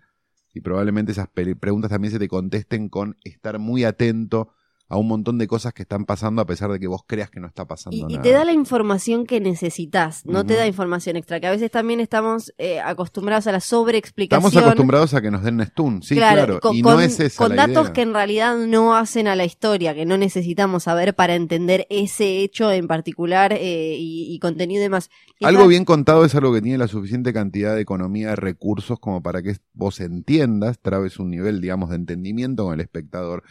[0.55, 4.53] Y probablemente esas preguntas también se te contesten con estar muy atento
[4.93, 7.41] a un montón de cosas que están pasando a pesar de que vos creas que
[7.41, 8.23] no está pasando Y, y nada.
[8.23, 11.99] te da la información que necesitas, no te da información extra, que a veces también
[12.01, 14.47] estamos eh, acostumbrados a la sobreexplicación.
[14.47, 16.61] Estamos acostumbrados a que nos den stun, sí, claro.
[16.61, 17.93] con, y no con- es esa con la datos idea.
[17.95, 22.41] que en realidad no hacen a la historia, que no necesitamos saber para entender ese
[22.41, 25.09] hecho en particular eh, y, y contenido y demás.
[25.39, 28.99] Y Algo bien contado es algo que tiene la suficiente cantidad de economía de recursos
[29.01, 33.43] como para que vos entiendas, trabes un nivel, digamos, de entendimiento con el espectador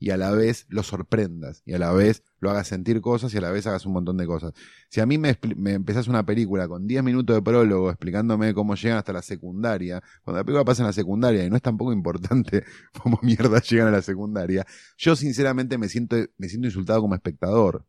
[0.00, 3.36] y a la vez lo sorprendas y a la vez lo hagas sentir cosas y
[3.36, 4.54] a la vez hagas un montón de cosas.
[4.88, 8.74] Si a mí me, me empezás una película con 10 minutos de prólogo explicándome cómo
[8.74, 11.92] llegan hasta la secundaria, cuando la película pasa en la secundaria y no es tampoco
[11.92, 12.64] importante
[13.02, 17.84] cómo mierda llegan a la secundaria, yo sinceramente me siento, me siento insultado como espectador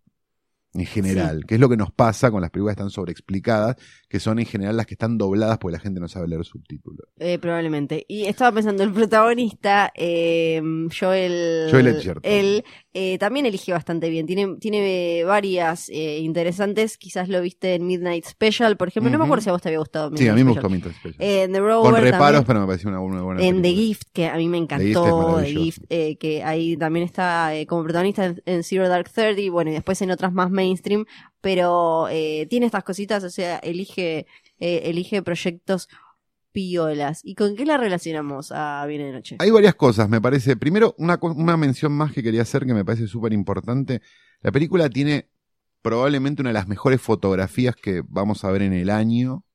[0.73, 3.75] en general, que es lo que nos pasa con las películas que están sobreexplicadas,
[4.07, 7.07] que son en general las que están dobladas porque la gente no sabe leer subtítulos.
[7.19, 8.05] Eh, probablemente.
[8.07, 10.61] Y estaba pensando, el protagonista, eh,
[10.97, 12.21] Joel, Joel Edgerton.
[12.23, 14.25] él eh, también elige bastante bien.
[14.27, 16.97] Tiene, tiene varias eh, interesantes.
[16.97, 19.11] Quizás lo viste en Midnight Special, por ejemplo.
[19.11, 20.09] No me acuerdo si a vos te había gustado.
[20.15, 20.63] Sí, a Midnight mí me Special.
[20.63, 21.15] gustó Midnight Special.
[21.43, 22.43] En The Rover Con reparos, también.
[22.47, 23.69] pero me pareció una, una buena En The.
[23.71, 25.37] Gift, que a mí me encantó.
[25.41, 25.45] The.
[25.47, 29.73] Gift, eh, que ahí también está como protagonista en, en Zero Dark Thirty, bueno, y
[29.73, 31.05] después en otras más mainstream,
[31.41, 34.27] pero eh, tiene estas cositas, o sea, elige,
[34.59, 35.87] eh, elige proyectos
[36.51, 37.21] piolas.
[37.23, 39.35] ¿Y con qué la relacionamos a Viene de Noche?
[39.39, 40.55] Hay varias cosas, me parece.
[40.55, 44.01] Primero, una, una mención más que quería hacer que me parece súper importante.
[44.41, 45.29] La película tiene
[45.81, 49.45] probablemente una de las mejores fotografías que vamos a ver en el año.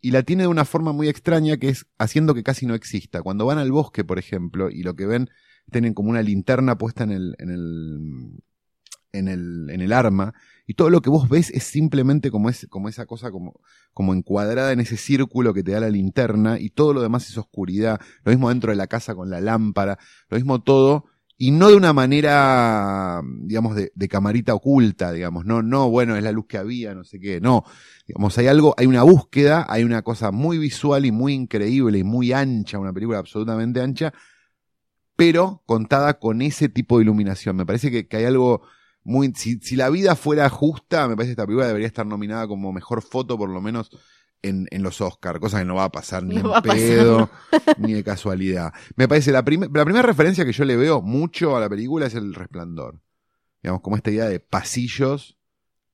[0.00, 3.22] Y la tiene de una forma muy extraña que es haciendo que casi no exista.
[3.22, 5.30] Cuando van al bosque, por ejemplo, y lo que ven,
[5.70, 8.42] tienen como una linterna puesta en el,
[9.14, 10.34] en el, en el arma,
[10.66, 13.60] y todo lo que vos ves es simplemente como, es, como esa cosa como,
[13.92, 17.36] como encuadrada en ese círculo que te da la linterna, y todo lo demás es
[17.36, 18.00] oscuridad.
[18.24, 19.98] Lo mismo dentro de la casa con la lámpara,
[20.28, 25.90] lo mismo todo, y no de una manera, digamos, de, camarita oculta, digamos, no, no,
[25.90, 27.64] bueno, es la luz que había, no sé qué, no.
[28.06, 32.04] Digamos, hay algo, hay una búsqueda, hay una cosa muy visual y muy increíble y
[32.04, 34.12] muy ancha, una película absolutamente ancha,
[35.16, 37.56] pero contada con ese tipo de iluminación.
[37.56, 38.62] Me parece que, que hay algo
[39.04, 42.46] muy, si, si la vida fuera justa, me parece que esta película debería estar nominada
[42.48, 43.90] como mejor foto, por lo menos,
[44.42, 47.30] en, en los Oscars, cosa que no va a pasar ni No en pedo,
[47.78, 48.72] ni de casualidad.
[48.96, 52.06] Me parece la, prim- la primera referencia que yo le veo mucho a la película
[52.06, 53.00] es el resplandor.
[53.62, 55.38] Digamos, como esta idea de pasillos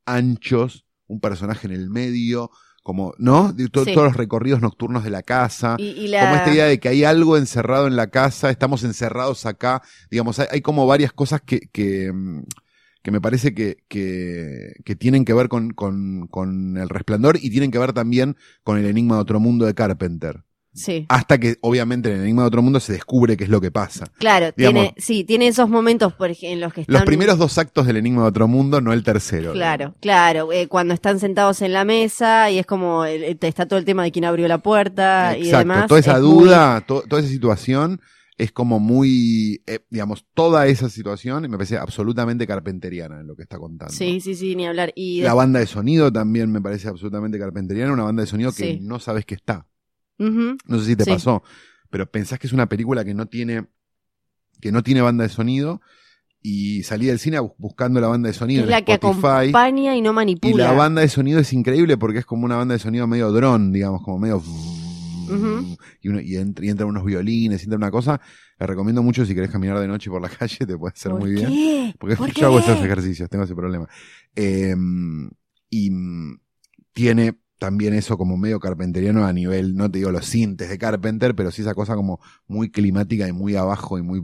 [0.07, 2.51] anchos, un personaje en el medio,
[2.83, 3.53] como, ¿no?
[3.53, 3.93] De to- Sí.
[3.95, 5.77] Todos los recorridos nocturnos de la casa.
[5.79, 6.37] Y, y Como la...
[6.39, 9.83] esta idea de que hay algo encerrado en la casa, estamos encerrados acá.
[10.11, 12.43] Digamos, hay, hay como varias cosas que, que, mm,
[13.03, 17.51] que me parece que, que, que tienen que ver con, con, con el resplandor y
[17.51, 20.43] tienen que ver también con el enigma de otro mundo de Carpenter.
[20.73, 21.05] Sí.
[21.09, 23.73] Hasta que, obviamente, en el enigma de otro mundo se descubre qué es lo que
[23.73, 24.07] pasa.
[24.19, 26.95] Claro, digamos- tiene, sí, tiene esos momentos por en los que están...
[26.95, 29.53] Los primeros dos actos del enigma de otro mundo, no el tercero.
[29.53, 33.67] Claro, claro, eh, cuando están sentados en la mesa y es como, el- el- está
[33.67, 35.89] todo el tema de quién abrió la puerta y demás.
[35.89, 38.01] toda esa es muy- duda, to- toda esa situación
[38.41, 43.43] es como muy, eh, digamos, toda esa situación me parece absolutamente carpenteriana en lo que
[43.43, 43.93] está contando.
[43.93, 44.93] Sí, sí, sí, ni hablar.
[44.97, 48.65] Y La banda de sonido también me parece absolutamente carpenteriana, una banda de sonido que
[48.75, 48.79] Sí.
[48.81, 49.67] no sabes que está.
[50.19, 51.11] No sé si te Sí.
[51.11, 51.43] pasó,
[51.91, 53.67] pero pensás que es una película que no tiene,
[54.61, 55.81] que no tiene banda de sonido
[56.43, 59.27] y salí del cine bus- buscando la banda de sonido Es en la que Spotify.
[59.51, 60.65] acompaña y no Y manipula.
[60.65, 63.73] la banda de sonido es increíble porque es como una banda de sonido medio dron,
[63.73, 64.43] digamos, como medio...
[66.01, 68.21] Y, uno- y, entra- y entran unos violines, y entra una cosa.
[68.59, 71.21] Les recomiendo mucho si querés caminar de noche por la calle, te puede hacer ¿Por
[71.21, 71.95] muy bien.
[71.99, 72.45] Porque ¿Por yo qué?
[72.45, 73.89] hago esos ejercicios, tengo ese problema.
[74.37, 74.75] Eh,
[75.71, 76.41] y mm,
[76.93, 81.35] tiene también eso como medio carpenteriano a nivel, no te digo los sintes de Carpenter,
[81.35, 84.21] pero sí esa cosa como muy climática y muy abajo y muy...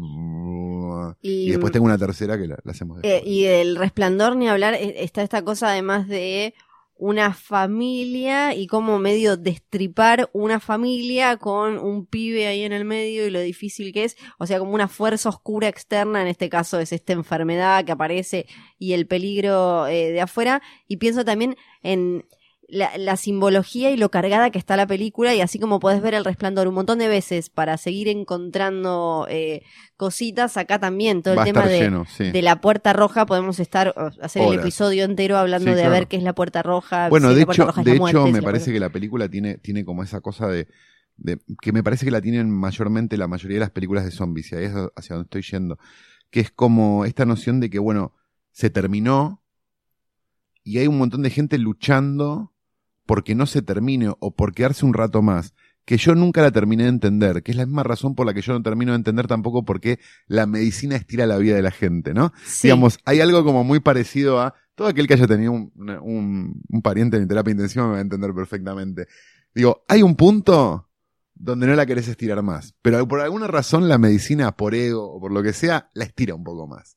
[1.20, 4.48] Y, Y después tengo una tercera que la, la hacemos eh, y el resplandor, ni
[4.48, 6.54] hablar, eh, está esta cosa además de
[6.98, 13.26] una familia y como medio destripar una familia con un pibe ahí en el medio
[13.26, 16.80] y lo difícil que es, o sea, como una fuerza oscura externa, en este caso
[16.80, 18.46] es esta enfermedad que aparece
[18.78, 22.24] y el peligro eh, de afuera, y pienso también en
[22.68, 26.14] la, la simbología y lo cargada que está la película y así como podés ver
[26.14, 29.62] el resplandor un montón de veces para seguir encontrando eh,
[29.96, 32.30] cositas, acá también todo el tema de, lleno, sí.
[32.30, 36.06] de la puerta roja podemos estar hacer el episodio entero hablando Sí, de a ver
[36.08, 38.72] qué es la puerta roja Bueno, si de hecho, roja de hecho muerte, me parece
[38.72, 40.66] que la película tiene, tiene como esa cosa de,
[41.16, 44.50] de- que me parece que la tienen mayormente la mayoría de las películas de zombies,
[44.52, 45.78] y ahí es hacia donde estoy yendo,
[46.30, 48.12] que es como esta noción de que, bueno,
[48.50, 49.42] se terminó
[50.64, 52.52] y hay un montón de gente luchando
[53.06, 56.82] porque no se termine o por quedarse un rato más, que yo nunca la terminé
[56.82, 59.28] de entender, que es la misma razón por la que yo no termino de entender
[59.28, 62.32] tampoco por qué la medicina estira la vida de la gente, ¿no?
[62.44, 62.66] Sí.
[62.66, 66.82] Digamos, hay algo como muy parecido a todo aquel que haya tenido un, un- un
[66.82, 69.06] pariente en terapia intensiva me va a entender perfectamente.
[69.54, 70.90] Digo, hay un punto
[71.34, 75.20] donde no la querés estirar más, pero por alguna razón la medicina, por ego o
[75.20, 76.95] por lo que sea, la estira un poco más.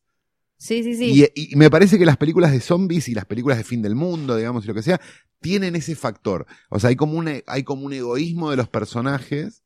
[0.60, 1.30] Sí, sí, sí.
[1.36, 3.96] Y, y me parece que las películas de zombies y las películas de fin del
[3.96, 5.02] mundo, digamos, y lo que sea,
[5.42, 6.46] tienen ese factor.
[6.70, 9.64] O sea, hay como un, hay como un egoísmo de los personajes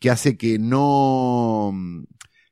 [0.00, 1.72] que hace que no,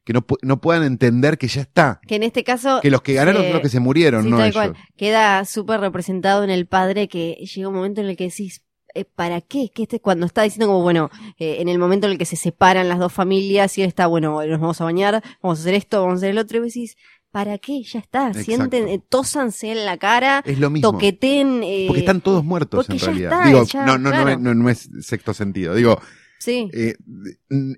[0.04, 2.00] que no, no puedan entender que ya está.
[2.06, 4.38] que en este caso Que los que ganaron son los que se murieron, sí, no
[4.38, 4.54] tal ellos.
[4.54, 4.76] cual.
[4.96, 8.62] queda súper representado en el padre que llega un momento en el que decís,
[8.94, 9.70] eh, ¿para qué?
[9.74, 12.36] Que este, cuando está diciendo como, bueno, eh, en el momento en el que se
[12.36, 15.74] separan las dos familias y él está, bueno, nos vamos a bañar, vamos a hacer
[15.74, 16.96] esto, vamos a hacer el otro, y decís,
[17.32, 17.82] ¿para qué?
[17.82, 18.44] Ya está, Exacto.
[18.44, 20.92] sienten, eh, tósanse en la cara, Es lo mismo.
[20.92, 21.62] toqueten.
[21.64, 23.32] eh, Porque están todos muertos en realidad.
[23.32, 24.38] está, Digo, ya, no, no, no, claro.
[24.38, 25.74] no, no es sexto sentido.
[25.74, 25.98] Digo,
[26.38, 26.68] Sí.
[26.74, 26.94] eh,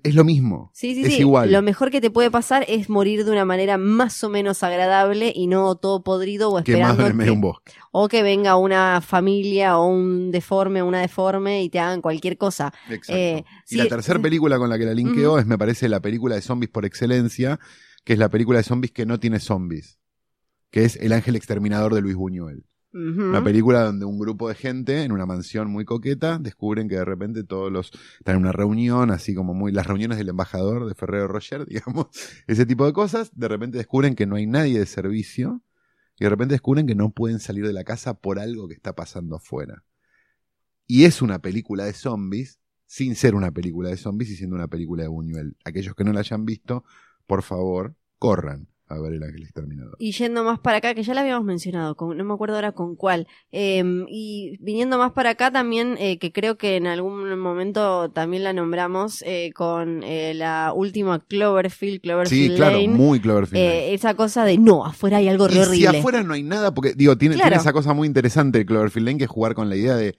[0.03, 0.71] es lo mismo.
[0.73, 1.19] Sí, sí, es sí.
[1.19, 1.51] igual.
[1.51, 5.31] Lo mejor que te puede pasar es morir de una manera más o menos agradable
[5.35, 7.73] y no todo podrido o que más esperando en el medio de un bosque.
[7.91, 12.39] o que venga una familia o un deforme o una deforme y te hagan cualquier
[12.39, 12.73] cosa.
[12.89, 13.13] Exacto.
[13.15, 16.33] Y sí, la tercera película con la que la linkeo es, me parece, la película
[16.33, 17.59] de zombies por excelencia,
[18.05, 19.99] que es la película de zombies que no tiene zombies.
[20.69, 22.65] Que es El Ángel Exterminador de Luis Buñuel.
[22.93, 27.03] Una película donde un grupo de gente en una mansión muy coqueta descubren que de
[27.03, 30.95] repente todos los están en una reunión, así como muy las reuniones del embajador de
[30.95, 32.07] Ferrero Rocher, digamos,
[32.47, 35.61] ese tipo de cosas, de repente descubren que no hay nadie de servicio
[36.17, 38.95] y de repente descubren que no pueden salir de la casa por algo que está
[38.95, 39.83] pasando afuera.
[40.87, 44.69] Y es una película de zombies sin ser una película de zombies y siendo una
[44.69, 45.57] película de Buñuel.
[45.65, 46.85] Aquellos que no la hayan visto,
[47.27, 49.95] por favor, corran a ver el ángel exterminador.
[49.97, 52.71] Y yendo más para acá, que ya la habíamos mencionado, con- no me acuerdo ahora
[52.73, 53.25] con cuál.
[53.51, 58.43] Eh, y viniendo más para acá también, eh, que creo que en algún momento también
[58.43, 63.57] la nombramos eh, con eh, la última Cloverfield, Cloverfield Sí, claro, muy Cloverfield.
[63.65, 66.93] Eh, esa cosa de no, afuera hay algo Y si afuera no hay nada, porque
[66.93, 67.49] digo, tiene, Claro.
[67.49, 70.15] tiene esa cosa muy interesante el Cloverfield Lane que es jugar con la idea de.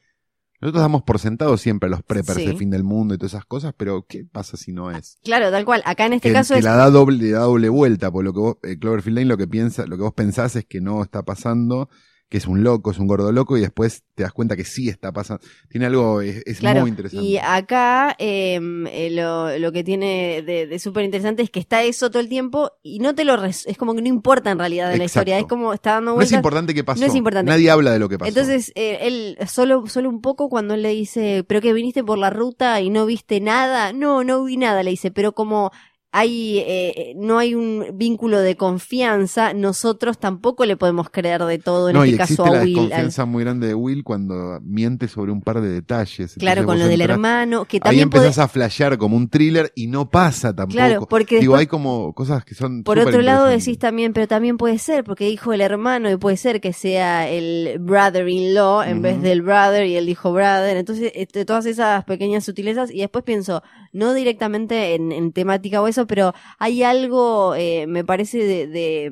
[0.60, 2.46] Nosotros damos por sentado siempre a los preppers Sí.
[2.46, 5.18] de fin del mundo y todas esas cosas, pero ¿qué pasa si no es?
[5.22, 5.82] Claro, tal cual.
[5.84, 6.64] Acá en este que, caso que es.
[6.64, 9.36] la da doble, le da doble vuelta, por lo que vos, eh, Cloverfield Lane lo
[9.36, 11.88] que piensa, lo que vos pensás es que no está pasando,
[12.28, 14.88] que es un loco, es un gordo loco, y después te das cuenta que sí
[14.88, 15.44] está pasando.
[15.68, 17.24] Tiene algo, es, es Claro, muy interesante.
[17.24, 18.58] y acá eh,
[18.90, 22.28] eh, lo, lo que tiene de, de súper interesante es que está eso todo el
[22.28, 25.04] tiempo y no te lo res- es como que no importa en realidad de la
[25.04, 25.20] Exacto.
[25.30, 26.36] historia, es como está dando no es vueltas.
[26.36, 27.00] importante qué pasó.
[27.00, 27.48] no es importante.
[27.50, 28.28] Nadie habla de lo que pasó.
[28.28, 32.18] Entonces, eh, él solo, solo un poco cuando él le dice, pero que viniste por
[32.18, 35.70] la ruta y no viste nada, no, no vi nada, le dice, pero como
[36.18, 41.90] hay, eh, no hay un vínculo de confianza, nosotros tampoco le podemos creer de todo,
[41.90, 42.78] en no, este y caso a la Will.
[42.78, 46.34] al- desconfianza muy grande de Will cuando miente sobre un par de detalles.
[46.38, 49.28] claro, Entonces con lo del hermano, que Ahí también empezás puede- a flashear como un
[49.28, 50.76] thriller y no pasa tampoco.
[50.76, 52.82] Claro, porque Digo, después- hay como cosas que son.
[52.82, 56.38] Por otro lado decís también, pero también puede ser, porque dijo el hermano y puede
[56.38, 60.78] ser que sea el brother-in-law en vez del brother y él dijo brother.
[60.78, 63.62] Entonces, este, todas esas pequeñas sutilezas y después pienso,
[63.96, 69.10] no directamente en, en temática o eso, pero hay algo, eh, me parece, de, de,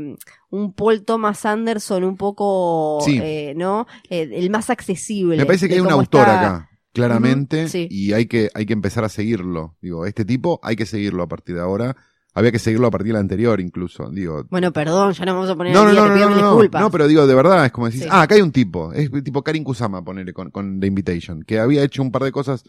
[0.50, 3.18] mm, un Paul Thomas Anderson un poco, Sí.
[3.22, 3.86] eh, ¿no?
[4.10, 5.36] Eh, el más accesible.
[5.38, 7.88] Me parece que de hay un autor está- acá, claramente, sí.
[7.90, 9.76] y hay que, hay que empezar a seguirlo.
[9.82, 11.96] Digo, este tipo hay que seguirlo a partir de ahora.
[12.36, 14.10] Había que seguirlo a partir del anterior, incluso.
[14.10, 16.16] Digo, Bueno, perdón, ya no vamos a poner no, al no, día, no, te no,
[16.16, 16.80] pido no, mil disculpas.
[16.82, 18.08] no, pero digo, de verdad, es como decís, Sí.
[18.10, 21.60] ah, acá hay un tipo, es tipo Karin Kusama, ponele, con, con The Invitation, que
[21.60, 22.64] había hecho un par de cosas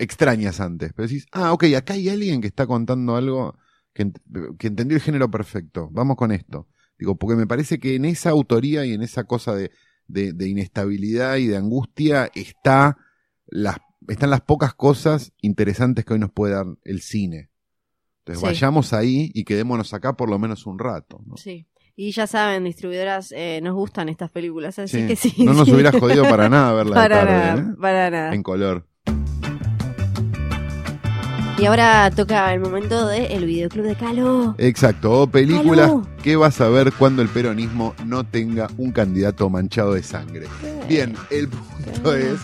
[0.00, 3.56] extrañas antes, pero decís, ah, ok, acá hay alguien que está contando algo
[3.94, 6.68] que, ent- que entendió el género perfecto, vamos con esto.
[6.98, 9.70] Digo, porque me parece que en esa autoría y en esa cosa de,
[10.06, 12.96] de, de inestabilidad y de angustia está
[13.46, 13.76] las,
[14.08, 17.50] están las pocas cosas interesantes que hoy nos puede dar el cine.
[18.20, 18.46] Entonces Sí.
[18.46, 21.20] vayamos ahí y quedémonos acá por lo menos un rato.
[21.26, 21.36] ¿no?
[21.36, 21.66] Sí.
[21.96, 25.06] Y ya saben, distribuidoras, eh, nos gustan estas películas, así Sí.
[25.06, 25.44] que sí.
[25.44, 27.74] No nos hubiera jodido para nada verla de para tarde, nada, ¿eh?
[27.80, 28.34] para nada.
[28.34, 28.86] En color.
[31.60, 34.54] Y ahora toca el momento del videoclub de Calo.
[34.56, 35.12] Exacto.
[35.12, 36.06] O películas Aló.
[36.22, 40.46] que vas a ver cuando el peronismo no tenga un candidato manchado de sangre.
[40.88, 42.40] Bien, el punto es,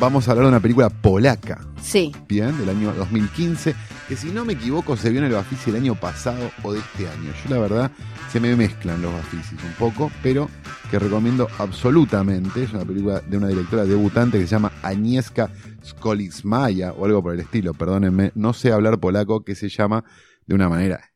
[0.00, 3.76] vamos a hablar de una película polaca, Sí, bien, del año 2015,
[4.08, 6.80] que si no me equivoco se vio en el Bafisi el año pasado o de
[6.80, 7.32] este año.
[7.44, 7.92] Yo la verdad
[8.32, 10.50] se me mezclan los Bafisis un poco, pero
[10.90, 12.62] que recomiendo absolutamente.
[12.62, 15.50] Es una película de una directora debutante que se llama Agnieszka
[15.84, 20.04] Skolismaya o algo por el estilo, perdónenme, no sé hablar polaco, que se llama
[20.46, 21.12] de una manera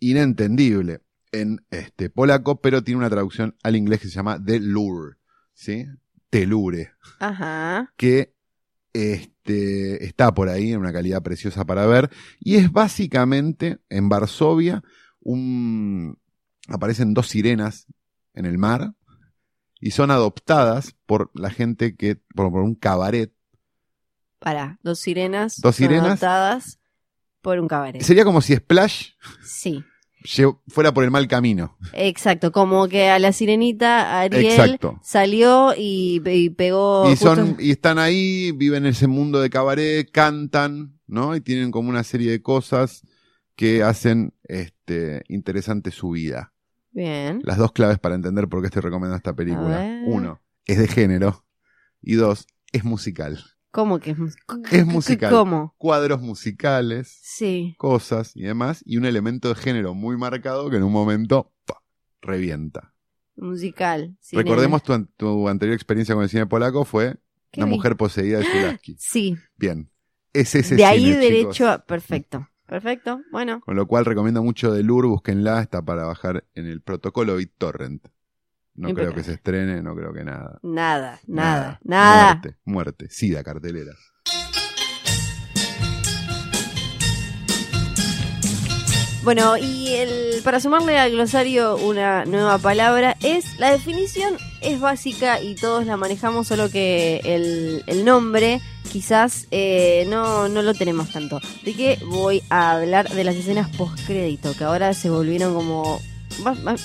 [0.00, 1.00] inentendible
[1.32, 5.16] en este polaco, pero tiene una traducción al inglés que se llama The Lure,
[5.52, 5.86] ¿sí?
[6.30, 7.92] Telure ajá.
[7.96, 8.34] que
[8.92, 12.10] este, está por ahí en una calidad preciosa para ver.
[12.38, 14.82] Y es básicamente en Varsovia,
[15.20, 16.18] un,
[16.68, 17.86] aparecen dos sirenas
[18.34, 18.94] en el mar
[19.80, 23.32] y son adoptadas por la gente que, por, por un cabaret.
[24.38, 25.60] Para, dos sirenas.
[25.60, 26.06] Dos sirenas.
[26.06, 26.78] adoptadas
[27.42, 28.02] por un cabaret.
[28.02, 29.10] Sería como si Splash
[29.44, 29.84] Sí,
[30.66, 31.76] fuera por el mal camino.
[31.92, 32.50] exacto.
[32.52, 35.00] Como que a la sirenita Ariel Exacto.
[35.02, 37.06] salió y, y pegó.
[37.06, 41.34] Y justo- son, y están ahí, viven en ese mundo de cabaret, cantan, ¿no?
[41.36, 43.02] Y tienen como una serie de cosas
[43.56, 46.52] que hacen este interesante su vida.
[46.98, 47.40] Bien.
[47.44, 50.02] Las dos claves para entender por qué estoy recomendando esta película.
[50.04, 51.44] Uno, es de género.
[52.02, 53.38] Y dos, es musical.
[53.70, 54.36] ¿Cómo que es mus-
[54.72, 55.30] Es musical.
[55.30, 55.74] ¿Cómo?
[55.78, 57.74] Cuadros musicales, Sí.
[57.78, 58.82] cosas y demás.
[58.84, 61.52] Y un elemento de género muy marcado que en un momento
[62.20, 62.94] revienta.
[63.36, 64.16] Musical.
[64.32, 67.16] Recordemos tu, tu anterior experiencia con el cine polaco fue
[67.52, 67.76] ¿Qué Una vi?
[67.76, 68.96] mujer poseída de Zulaski.
[68.98, 69.88] Sí, Bien.
[70.32, 71.70] Es ese de ahí derecho chicos.
[71.70, 71.78] a...
[71.86, 72.48] Perfecto.
[72.68, 73.22] Perfecto.
[73.32, 73.60] Bueno.
[73.60, 78.06] Con lo cual recomiendo mucho de Lur, búsquenla, está para bajar en el protocolo BitTorrent.
[78.74, 80.60] No creo que se estrene, no creo que nada.
[80.62, 82.34] Nada, nada, nada.
[82.34, 83.92] Muerte, muerte, sida cartelera.
[89.28, 95.42] Bueno, y el, para sumarle al glosario una nueva palabra es, la definición es básica
[95.42, 101.12] y todos la manejamos, solo que el, el nombre quizás eh, no, no lo tenemos
[101.12, 101.42] tanto.
[101.62, 106.00] De que voy a hablar de las escenas postcrédito, que ahora se volvieron como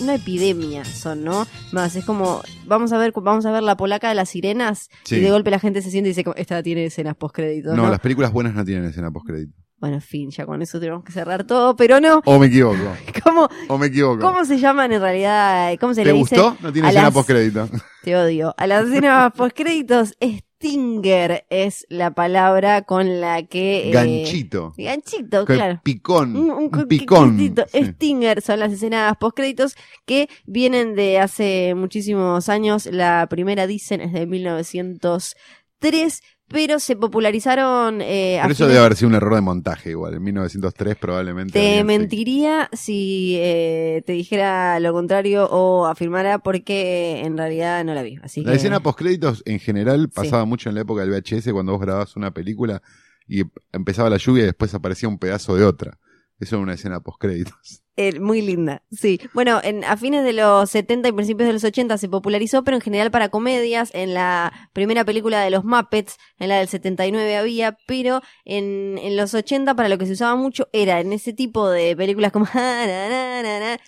[0.02, 1.48] una epidemia son, ¿no?
[1.72, 5.16] Más, es como, vamos a ver, vamos a ver la polaca de las sirenas Sí.
[5.16, 7.90] y de golpe la gente se siente y dice, esta tiene escenas postcrédito, No, ¿no?
[7.90, 9.62] las películas buenas no tienen escena postcrédito.
[9.84, 12.22] Bueno, en fin, ya con eso tenemos que cerrar todo, pero no.
[12.24, 12.78] O me equivoco.
[13.26, 14.22] ¿Cómo, O me equivoco.
[14.22, 15.76] cómo se llaman en realidad?
[15.78, 16.38] ¿Cómo se ¿Te le dice?
[16.39, 16.56] gustó?
[16.62, 17.67] No tiene a escena las- postcrédito.
[18.02, 18.56] Te odio.
[18.58, 23.89] A las escenas postcréditos, Stinger es la palabra con la que...
[23.89, 24.74] eh, Ganchito.
[24.78, 25.82] Ganchito, Que claro.
[25.84, 26.34] Picón.
[26.38, 27.38] Un, un Un picón.
[27.38, 27.54] Sí.
[27.84, 32.86] Stinger son las escenas postcréditos que vienen de hace muchísimos años.
[32.86, 38.96] La primera, dicen, es de 1903, pero se popularizaron eh, Pero eso fines- debe haber
[38.96, 40.14] sido un error de montaje igual.
[40.16, 41.54] En 1903 probablemente.
[41.54, 47.94] Te se- mentiría si eh, te dijera lo contrario o afirmara porque en realidad no
[47.94, 48.18] la vi.
[48.22, 50.16] Así La que escena postcréditos en general Sí.
[50.16, 52.82] pasaba mucho en la época del VHS cuando vos grababas una película
[53.28, 55.98] y empezaba la lluvia y después aparecía un pedazo de otra.
[56.39, 57.84] Eso era una escena postcréditos.
[57.96, 58.82] eh, muy linda.
[58.91, 59.19] Sí.
[59.34, 62.76] Bueno, en, a fines de los 70 y principios de los 80 se popularizó, pero
[62.76, 63.91] en general para comedias.
[63.93, 69.15] En la primera película de los Muppets, en la del 79 había, pero en, en
[69.15, 72.48] los 80 para lo que se usaba mucho era en ese tipo de películas como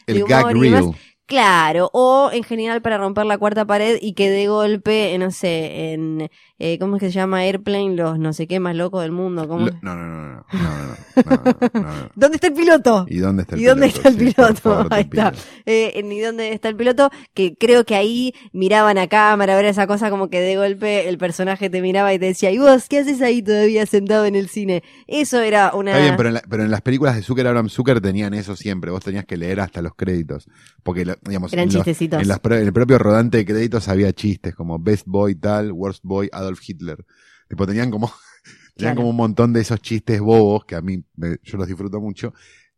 [0.07, 0.95] El gag reel.
[1.27, 5.31] Claro, o en general para romper la cuarta pared y que de golpe, eh, no
[5.31, 7.95] sé, en, eh, ¿cómo es que se llama Airplane?
[7.95, 9.45] Los no sé qué más locos del mundo.
[9.45, 13.05] no, no, no, no, no, no, no ¿Dónde está el piloto?
[13.09, 13.61] ¿Y dónde está el piloto?
[13.61, 14.87] ¿Y dónde está el piloto?
[14.89, 15.33] Ahí está.
[15.65, 17.09] ¿Y dónde está el piloto?
[17.33, 21.17] Que creo que ahí miraban a cámara, era esa cosa como que de golpe el
[21.17, 24.47] personaje te miraba y te decía, ¿y vos qué haces ahí todavía sentado en el
[24.47, 24.83] cine?
[25.07, 25.91] Eso era una...
[25.91, 28.91] Está bien, pero en, pero en las películas de Zucker, Abraham Zucker tenían eso siempre,
[28.91, 30.47] vos tenías que leer hasta los créditos,
[30.83, 31.53] porque digamos...
[31.53, 32.25] En chistecitos.
[32.25, 36.29] Los, en el propio rodante de créditos había chistes como Best Boy tal, Worst Boy,
[36.31, 37.05] Adult Adolf Hitler.
[37.49, 38.11] Tipo, tenían como,
[38.75, 41.99] tenían como un montón de esos chistes bobos que a mí, me- yo los disfruto
[42.01, 42.33] mucho.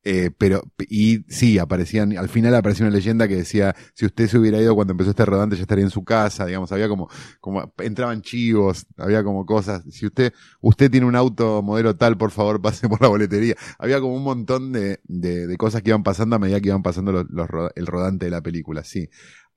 [0.10, 4.38] Eh, pero, y sí, aparecían, al final apareció una leyenda que decía, si usted se
[4.38, 7.10] hubiera ido cuando empezó este rodante ya estaría en su casa, digamos, había como,
[7.42, 12.32] como, entraban chivos, había como cosas, si usted, usted tiene un auto modelo tal, por
[12.32, 13.56] favor pase por la boletería.
[13.80, 16.84] Había como un montón de, de, de cosas que iban pasando a medida que iban
[16.84, 19.10] pasando los, los el rodante de la película, sí.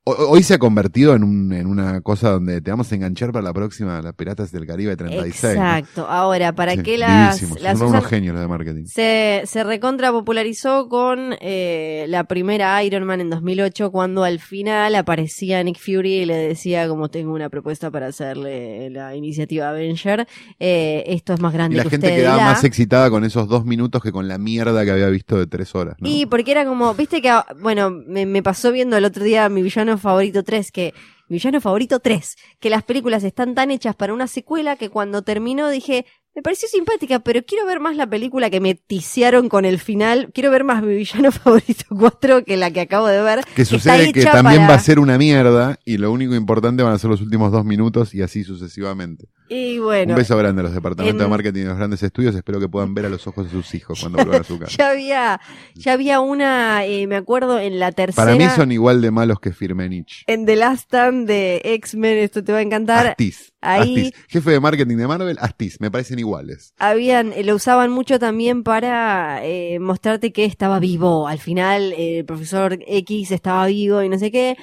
[0.05, 3.33] Ho- Hoy se ha convertido en, un, en una cosa donde te vamos a enganchar
[3.33, 5.43] para la próxima, las Piratas del Caribe 36.
[5.45, 5.51] ¿no?
[5.63, 6.07] Exacto.
[6.09, 8.85] Ahora, ¿para Sí, qué las, las Son unos genios los de marketing.
[8.87, 14.95] Se, se recontra popularizó con eh, la primera Iron Man en 2008 cuando al final
[14.95, 20.27] aparecía Nick Fury y le decía como tengo una propuesta para hacerle la iniciativa Avenger,
[20.59, 22.47] eh, esto es más Y grande la que gente quedaba dirá.
[22.53, 25.75] más excitada con esos dos minutos que con la mierda que había visto de tres
[25.75, 25.97] horas.
[25.99, 26.09] ¿no?
[26.09, 29.61] Y porque era como, viste que, bueno, me, me pasó viendo el otro día mi
[29.61, 30.95] villano favorito 3, que
[31.29, 35.23] mi villano favorito 3, que las películas están tan hechas para una secuela que cuando
[35.23, 39.65] terminó dije, me pareció simpática, pero quiero ver más la película que me ticiaron con
[39.65, 43.41] el final, quiero ver más mi villano favorito 4 que la que acabo de ver.
[43.55, 46.93] que sucede que también para- va a ser una mierda y lo único importante van
[46.95, 49.27] a ser los últimos dos minutos y así sucesivamente.
[49.53, 52.37] Y bueno, Un beso grande a los departamentos en- de marketing de los grandes estudios.
[52.37, 54.77] Espero que puedan ver a los ojos de sus hijos cuando vuelvan a su casa.
[54.79, 55.41] ya había,
[55.75, 58.25] ya había una, eh, me acuerdo, en la tercera...
[58.25, 60.23] Para mí son igual de malos que Firmenich.
[60.29, 63.09] En The Last Stand de X-Men, esto te va a encantar.
[63.09, 63.53] Astiz.
[63.61, 64.25] ahí- Astiz.
[64.29, 65.81] Jefe de marketing de Marvel, Astiz.
[65.81, 66.73] Me parecen iguales.
[66.79, 71.27] habían, eh, lo usaban mucho también para eh, mostrarte que estaba vivo.
[71.27, 74.57] Al final, eh, el profesor X estaba vivo y no sé qué.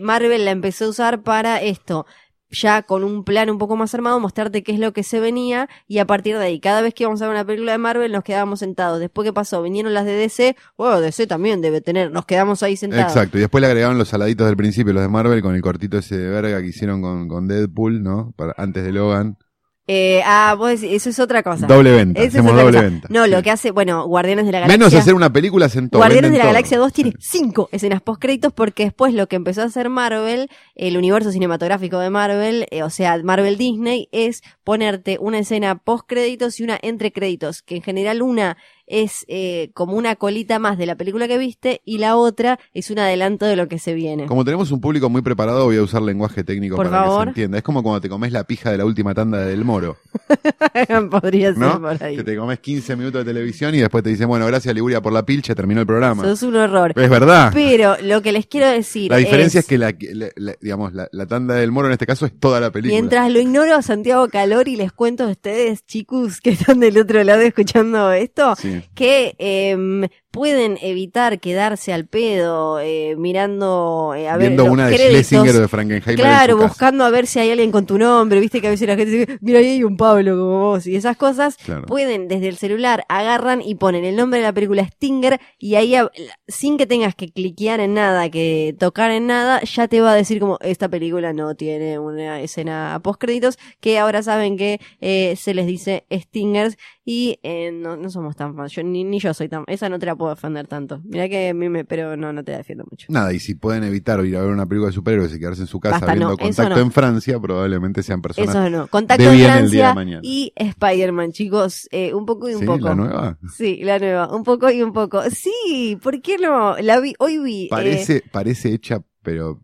[0.00, 2.06] Marvel la empezó a usar para esto.
[2.50, 5.68] Ya con un plan un poco más armado, mostrarte qué es lo que se venía
[5.88, 8.12] y a partir de ahí, cada vez que íbamos a ver una película de Marvel
[8.12, 9.00] nos quedábamos sentados.
[9.00, 9.62] Después, ¿qué pasó?
[9.62, 13.12] Vinieron las de DC, bueno, DC también debe tener, nos quedamos ahí sentados.
[13.12, 13.38] Exacto.
[13.38, 16.16] Y después le agregaron los saladitos del principio, los de Marvel, con el cortito ese
[16.16, 18.32] de verga que hicieron con, con Deadpool, ¿no?
[18.36, 19.36] Para, antes de Logan.
[19.86, 21.66] Eh, ah, vos decís, eso es otra cosa.
[21.66, 22.22] Doble venta.
[22.22, 22.82] Hacemos doble cosa.
[22.82, 23.08] venta.
[23.10, 24.78] No, lo que hace, bueno, Guardianes de la Galaxia.
[24.78, 25.98] Menos hacer una película sentó.
[25.98, 26.52] Guardianes de la todo.
[26.52, 30.96] Galaxia 2 tiene cinco escenas postcréditos porque después lo que empezó a hacer Marvel, el
[30.96, 36.64] universo cinematográfico de Marvel, eh, o sea, Marvel Disney, es ponerte una escena postcréditos y
[36.64, 40.94] una entre créditos, que en general una es eh, como una colita más de la
[40.96, 44.26] película que viste y la otra es un adelanto de lo que se viene.
[44.26, 47.22] Como tenemos un público muy preparado, voy a usar lenguaje técnico Por para que se
[47.28, 47.58] entienda.
[47.58, 49.96] Es como cuando te comes la pija de la última tanda de Del Moro,
[51.10, 51.80] Podría ser ¿no?
[51.80, 52.16] por ahí.
[52.16, 55.12] Que te comes 15 minutos de televisión y después te dicen, bueno, gracias Liguria por
[55.12, 56.22] la pilcha, terminó el programa.
[56.24, 56.92] Sos un horror.
[56.96, 57.50] Es verdad.
[57.54, 61.08] Pero lo que les quiero decir La diferencia es, que la, la- la- digamos, la,
[61.12, 63.00] la tanda del Moro en este caso es toda la película.
[63.00, 66.98] Mientras lo ignoro a Santiago Calor y les cuento a ustedes, chicos, que están del
[66.98, 74.28] otro lado escuchando esto, Sí que eh, pueden evitar quedarse al pedo eh, mirando eh,
[74.28, 75.52] a ver Viendo los una de créditos.
[75.54, 76.16] De Frankenheimer.
[76.16, 78.96] Claro, buscando a ver si hay alguien con tu nombre, viste que a veces la
[78.96, 81.86] gente dice, mira, ahí hay un Pablo como vos, y esas cosas, Claro.
[81.86, 85.94] pueden desde el celular, agarran y ponen el nombre de la película Stinger, y ahí,
[85.94, 86.10] a-
[86.48, 90.14] sin que tengas que cliquear en nada, que tocar en nada, ya te va a
[90.16, 95.36] decir como, esta película no tiene una escena post créditos, que ahora saben que eh,
[95.36, 99.32] se les dice Stingers, y eh, no, no somos tan fans, yo, ni, ni yo
[99.34, 102.16] soy tan, esa no te la puedo defender tanto, mira que a mí me, pero
[102.16, 103.06] no, no te defiendo mucho.
[103.10, 105.66] Nada, y si pueden evitar ir a ver una película de superhéroes y quedarse en
[105.66, 106.80] su casa Basta, viendo no, contacto no.
[106.80, 108.50] en Francia, probablemente sean personas.
[108.54, 108.86] Eso no.
[108.88, 110.20] Contacto de en bien el día de Francia mañana.
[110.22, 111.88] y Spider-Man, chicos.
[111.92, 112.66] Eh, un poco y un ¿Sí?
[112.66, 112.88] poco.
[112.88, 113.38] ¿La nueva?
[113.56, 114.34] Sí, la nueva.
[114.34, 115.22] Un poco y un poco.
[115.30, 116.76] Sí, ¿por qué no?
[116.78, 117.64] La vi, hoy vi.
[117.64, 119.60] eh, Parece, parece hecha, pero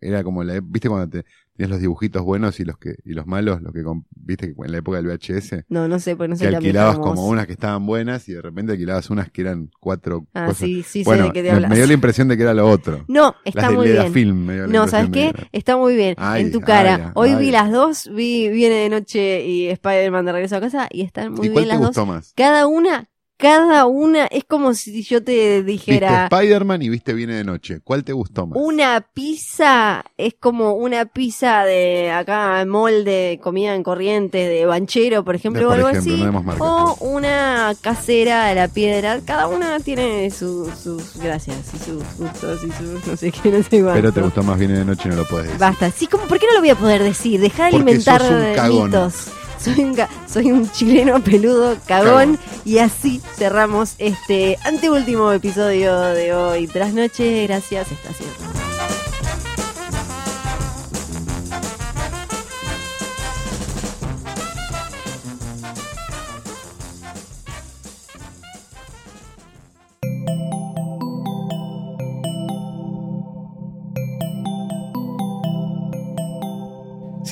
[0.00, 1.26] era como la, viste cuando te
[1.60, 3.82] tenías los dibujitos buenos y los que, y los malos, los que
[4.16, 6.56] viste que en la época del VHS, no, no sé, porque no sé que la
[6.56, 10.46] alquilabas como unas que estaban buenas y de repente alquilabas unas que eran cuatro Ah,
[10.46, 10.60] cosas.
[10.68, 11.68] sí, sí, sé bueno, de qué te hablas.
[11.68, 13.04] me dio la impresión de que era lo otro.
[13.08, 14.12] No, Las está de muy Leda bien.
[14.14, 14.46] Film.
[14.46, 15.28] me dio la No, ¿sabes qué?
[15.28, 15.48] era.
[15.52, 16.14] Está muy bien.
[16.16, 16.94] Ay, en tu cara.
[17.08, 20.88] ay, Hoy vi las dos, vi Viene de Noche y Spider-Man de Regreso a Casa
[20.90, 22.08] y están muy ¿Y cuál bien te las gustó dos.
[22.08, 22.32] más?
[22.36, 23.09] Cada una,
[23.40, 26.24] cada una, es como si yo te Viste dijera...
[26.30, 27.80] Spider-Man y viste Viene de Noche.
[27.82, 28.58] ¿Cuál te gustó más?
[28.60, 35.34] Una pizza es como una pizza de acá, molde, comida en corrientes, de banchero, por
[35.34, 36.58] ejemplo, De- o algo ejemplo, así.
[36.58, 39.20] no o una casera de la piedra.
[39.24, 43.62] Cada una tiene su- sus gracias y sus gustos y sus no sé qué, no
[43.62, 43.92] sé cuánto.
[43.94, 45.58] Pero te gustó más Viene de Noche y no lo puedes decir.
[45.60, 45.90] Basta.
[45.90, 47.40] Sí, como, ¿por qué no lo voy a poder decir?
[47.40, 48.84] Deja de Porque alimentar sos un cagón.
[48.90, 49.14] mitos.
[49.62, 49.96] Soy un,
[50.26, 56.66] soy un chileno peludo, cagón, y así cerramos este anteúltimo episodio de hoy.
[56.66, 58.30] Tras noche, gracias, estación.
[58.30, 58.69] Si